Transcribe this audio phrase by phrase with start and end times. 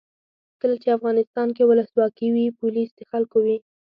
[0.61, 3.57] کله چې افغانستان کې ولسواکي وي پولیس د خلکو وي.